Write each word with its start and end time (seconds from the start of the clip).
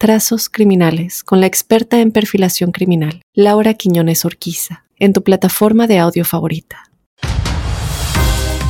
Trazos 0.00 0.48
Criminales 0.48 1.22
con 1.22 1.42
la 1.42 1.46
experta 1.46 2.00
en 2.00 2.10
perfilación 2.10 2.72
criminal, 2.72 3.20
Laura 3.34 3.74
Quiñones 3.74 4.24
Orquiza 4.24 4.86
en 4.98 5.12
tu 5.12 5.22
plataforma 5.22 5.86
de 5.86 5.98
audio 5.98 6.24
favorita. 6.24 6.90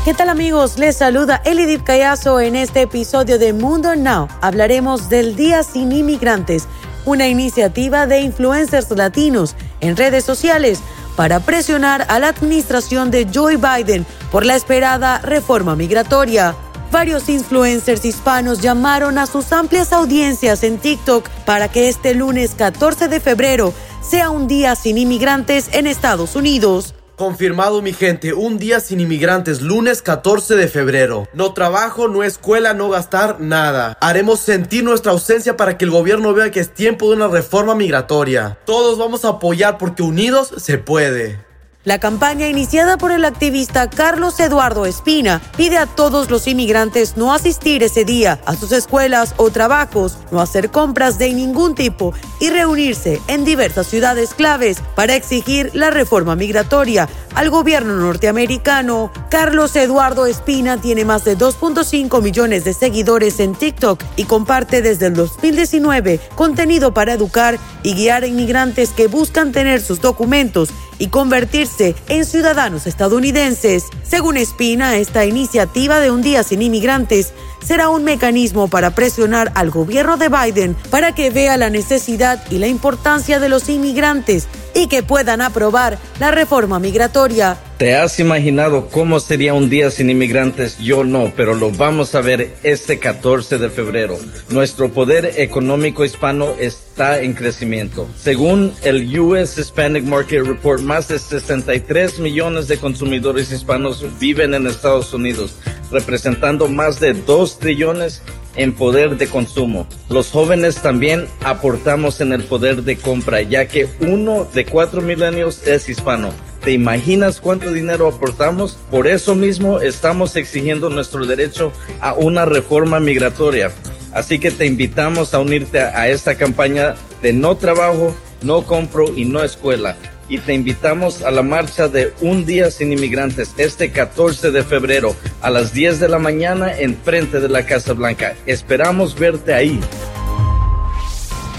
¿Qué 0.04 0.12
tal 0.12 0.28
amigos? 0.28 0.76
Les 0.76 0.96
saluda 0.96 1.40
Elidip 1.44 1.84
Callazo 1.84 2.40
en 2.40 2.56
este 2.56 2.80
episodio 2.82 3.38
de 3.38 3.52
Mundo 3.52 3.94
Now. 3.94 4.26
Hablaremos 4.40 5.08
del 5.08 5.36
Día 5.36 5.62
Sin 5.62 5.92
Inmigrantes, 5.92 6.66
una 7.06 7.28
iniciativa 7.28 8.08
de 8.08 8.22
influencers 8.22 8.90
latinos 8.90 9.54
en 9.80 9.96
redes 9.96 10.24
sociales 10.24 10.80
para 11.14 11.38
presionar 11.38 12.06
a 12.08 12.18
la 12.18 12.30
administración 12.30 13.12
de 13.12 13.28
Joe 13.32 13.56
Biden 13.56 14.04
por 14.32 14.44
la 14.44 14.56
esperada 14.56 15.20
reforma 15.20 15.76
migratoria. 15.76 16.56
Varios 16.90 17.28
influencers 17.28 18.04
hispanos 18.04 18.60
llamaron 18.60 19.16
a 19.18 19.26
sus 19.26 19.52
amplias 19.52 19.92
audiencias 19.92 20.64
en 20.64 20.78
TikTok 20.78 21.28
para 21.46 21.70
que 21.70 21.88
este 21.88 22.14
lunes 22.14 22.56
14 22.56 23.06
de 23.06 23.20
febrero 23.20 23.72
sea 24.02 24.30
un 24.30 24.48
día 24.48 24.74
sin 24.74 24.98
inmigrantes 24.98 25.68
en 25.72 25.86
Estados 25.86 26.34
Unidos. 26.34 26.94
Confirmado 27.16 27.80
mi 27.80 27.92
gente, 27.92 28.32
un 28.32 28.58
día 28.58 28.80
sin 28.80 28.98
inmigrantes, 28.98 29.60
lunes 29.60 30.02
14 30.02 30.56
de 30.56 30.66
febrero. 30.66 31.28
No 31.32 31.52
trabajo, 31.52 32.08
no 32.08 32.24
escuela, 32.24 32.74
no 32.74 32.88
gastar, 32.88 33.40
nada. 33.40 33.96
Haremos 34.00 34.40
sentir 34.40 34.82
nuestra 34.82 35.12
ausencia 35.12 35.56
para 35.56 35.78
que 35.78 35.84
el 35.84 35.92
gobierno 35.92 36.32
vea 36.32 36.50
que 36.50 36.60
es 36.60 36.74
tiempo 36.74 37.10
de 37.10 37.16
una 37.16 37.28
reforma 37.28 37.76
migratoria. 37.76 38.58
Todos 38.64 38.98
vamos 38.98 39.24
a 39.24 39.28
apoyar 39.28 39.78
porque 39.78 40.02
unidos 40.02 40.52
se 40.56 40.78
puede. 40.78 41.49
La 41.82 41.98
campaña 41.98 42.46
iniciada 42.46 42.98
por 42.98 43.10
el 43.10 43.24
activista 43.24 43.88
Carlos 43.88 44.38
Eduardo 44.38 44.84
Espina 44.84 45.40
pide 45.56 45.78
a 45.78 45.86
todos 45.86 46.30
los 46.30 46.46
inmigrantes 46.46 47.16
no 47.16 47.32
asistir 47.32 47.82
ese 47.82 48.04
día 48.04 48.38
a 48.44 48.54
sus 48.54 48.72
escuelas 48.72 49.32
o 49.38 49.48
trabajos, 49.48 50.18
no 50.30 50.42
hacer 50.42 50.70
compras 50.70 51.16
de 51.18 51.32
ningún 51.32 51.74
tipo 51.74 52.12
y 52.38 52.50
reunirse 52.50 53.18
en 53.28 53.46
diversas 53.46 53.86
ciudades 53.86 54.34
claves 54.34 54.76
para 54.94 55.14
exigir 55.14 55.70
la 55.72 55.88
reforma 55.88 56.36
migratoria 56.36 57.08
al 57.34 57.48
gobierno 57.48 57.96
norteamericano. 57.96 59.10
Carlos 59.30 59.74
Eduardo 59.74 60.26
Espina 60.26 60.78
tiene 60.78 61.06
más 61.06 61.24
de 61.24 61.38
2.5 61.38 62.20
millones 62.20 62.64
de 62.64 62.74
seguidores 62.74 63.40
en 63.40 63.54
TikTok 63.54 64.04
y 64.16 64.24
comparte 64.24 64.82
desde 64.82 65.06
el 65.06 65.14
2019 65.14 66.20
contenido 66.34 66.92
para 66.92 67.14
educar 67.14 67.58
y 67.82 67.94
guiar 67.94 68.24
a 68.24 68.26
inmigrantes 68.26 68.90
que 68.90 69.06
buscan 69.06 69.50
tener 69.50 69.80
sus 69.80 70.02
documentos 70.02 70.68
y 71.00 71.08
convertirse 71.08 71.96
en 72.08 72.24
ciudadanos 72.24 72.86
estadounidenses. 72.86 73.86
Según 74.04 74.36
Espina, 74.36 74.96
esta 74.96 75.24
iniciativa 75.24 75.98
de 75.98 76.12
un 76.12 76.22
día 76.22 76.44
sin 76.44 76.62
inmigrantes 76.62 77.32
será 77.64 77.88
un 77.88 78.04
mecanismo 78.04 78.68
para 78.68 78.90
presionar 78.90 79.50
al 79.56 79.70
gobierno 79.70 80.16
de 80.16 80.28
Biden 80.28 80.76
para 80.90 81.12
que 81.14 81.30
vea 81.30 81.56
la 81.56 81.70
necesidad 81.70 82.40
y 82.50 82.58
la 82.58 82.68
importancia 82.68 83.40
de 83.40 83.48
los 83.48 83.68
inmigrantes 83.68 84.46
y 84.74 84.86
que 84.86 85.02
puedan 85.02 85.40
aprobar 85.40 85.98
la 86.20 86.30
reforma 86.30 86.78
migratoria. 86.78 87.58
¿Te 87.80 87.94
has 87.94 88.20
imaginado 88.20 88.88
cómo 88.88 89.20
sería 89.20 89.54
un 89.54 89.70
día 89.70 89.90
sin 89.90 90.10
inmigrantes? 90.10 90.76
Yo 90.80 91.02
no, 91.02 91.32
pero 91.34 91.54
lo 91.54 91.70
vamos 91.70 92.14
a 92.14 92.20
ver 92.20 92.54
este 92.62 92.98
14 92.98 93.56
de 93.56 93.70
febrero. 93.70 94.18
Nuestro 94.50 94.90
poder 94.90 95.32
económico 95.38 96.04
hispano 96.04 96.50
está 96.58 97.22
en 97.22 97.32
crecimiento. 97.32 98.06
Según 98.18 98.74
el 98.82 99.18
US 99.18 99.56
Hispanic 99.56 100.04
Market 100.04 100.44
Report, 100.44 100.82
más 100.82 101.08
de 101.08 101.18
63 101.18 102.18
millones 102.18 102.68
de 102.68 102.76
consumidores 102.76 103.50
hispanos 103.50 104.04
viven 104.20 104.52
en 104.52 104.66
Estados 104.66 105.14
Unidos, 105.14 105.54
representando 105.90 106.68
más 106.68 107.00
de 107.00 107.14
2 107.14 107.60
trillones 107.60 108.20
en 108.56 108.74
poder 108.74 109.16
de 109.16 109.26
consumo. 109.26 109.86
Los 110.10 110.28
jóvenes 110.28 110.82
también 110.82 111.28
aportamos 111.44 112.20
en 112.20 112.34
el 112.34 112.44
poder 112.44 112.82
de 112.82 112.96
compra, 112.96 113.40
ya 113.40 113.68
que 113.68 113.88
uno 114.00 114.46
de 114.52 114.66
cuatro 114.66 115.00
milenios 115.00 115.66
es 115.66 115.88
hispano. 115.88 116.30
¿Te 116.62 116.72
imaginas 116.72 117.40
cuánto 117.40 117.72
dinero 117.72 118.06
aportamos? 118.08 118.78
Por 118.90 119.06
eso 119.06 119.34
mismo 119.34 119.80
estamos 119.80 120.36
exigiendo 120.36 120.90
nuestro 120.90 121.24
derecho 121.26 121.72
a 122.00 122.12
una 122.12 122.44
reforma 122.44 123.00
migratoria. 123.00 123.72
Así 124.12 124.38
que 124.38 124.50
te 124.50 124.66
invitamos 124.66 125.32
a 125.32 125.38
unirte 125.38 125.80
a 125.80 126.08
esta 126.08 126.34
campaña 126.34 126.96
de 127.22 127.32
no 127.32 127.56
trabajo, 127.56 128.14
no 128.42 128.62
compro 128.62 129.06
y 129.16 129.24
no 129.24 129.42
escuela 129.42 129.96
y 130.30 130.38
te 130.38 130.54
invitamos 130.54 131.22
a 131.22 131.30
la 131.30 131.42
marcha 131.42 131.88
de 131.88 132.14
Un 132.20 132.46
Día 132.46 132.70
Sin 132.70 132.92
Inmigrantes 132.92 133.52
este 133.58 133.90
14 133.90 134.52
de 134.52 134.62
febrero 134.62 135.14
a 135.42 135.50
las 135.50 135.74
10 135.74 135.98
de 135.98 136.08
la 136.08 136.18
mañana 136.18 136.72
en 136.78 136.96
frente 136.96 137.40
de 137.40 137.48
la 137.48 137.66
Casa 137.66 137.92
Blanca. 137.92 138.34
Esperamos 138.46 139.18
verte 139.18 139.52
ahí. 139.52 139.80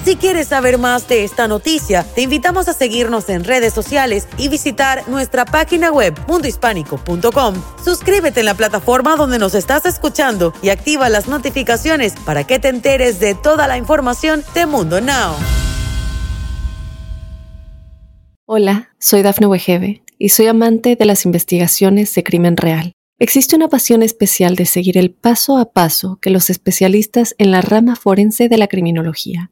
Si 0.03 0.15
quieres 0.15 0.47
saber 0.47 0.79
más 0.79 1.07
de 1.07 1.23
esta 1.23 1.47
noticia, 1.47 2.03
te 2.15 2.23
invitamos 2.23 2.67
a 2.67 2.73
seguirnos 2.73 3.29
en 3.29 3.43
redes 3.43 3.71
sociales 3.71 4.27
y 4.39 4.49
visitar 4.49 5.07
nuestra 5.07 5.45
página 5.45 5.91
web 5.91 6.15
mundohispánico.com. 6.27 7.55
Suscríbete 7.85 8.39
en 8.39 8.47
la 8.47 8.55
plataforma 8.55 9.15
donde 9.15 9.37
nos 9.37 9.53
estás 9.53 9.85
escuchando 9.85 10.53
y 10.63 10.69
activa 10.69 11.07
las 11.09 11.27
notificaciones 11.27 12.15
para 12.25 12.45
que 12.45 12.57
te 12.57 12.69
enteres 12.69 13.19
de 13.19 13.35
toda 13.35 13.67
la 13.67 13.77
información 13.77 14.43
de 14.55 14.65
Mundo 14.65 15.01
Now. 15.01 15.35
Hola, 18.47 18.89
soy 18.97 19.21
Dafne 19.21 19.45
Wegebe 19.45 20.01
y 20.17 20.29
soy 20.29 20.47
amante 20.47 20.95
de 20.95 21.05
las 21.05 21.25
investigaciones 21.25 22.11
de 22.15 22.23
crimen 22.23 22.57
real. 22.57 22.93
Existe 23.19 23.55
una 23.55 23.67
pasión 23.67 24.01
especial 24.01 24.55
de 24.55 24.65
seguir 24.65 24.97
el 24.97 25.11
paso 25.11 25.59
a 25.59 25.71
paso 25.71 26.17
que 26.19 26.31
los 26.31 26.49
especialistas 26.49 27.35
en 27.37 27.51
la 27.51 27.61
rama 27.61 27.95
forense 27.95 28.49
de 28.49 28.57
la 28.57 28.67
criminología 28.67 29.51